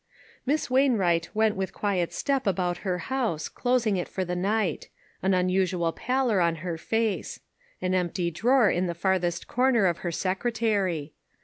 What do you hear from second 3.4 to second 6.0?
closing it for the night— an unusual